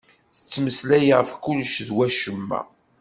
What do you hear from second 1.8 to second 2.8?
d wacemma.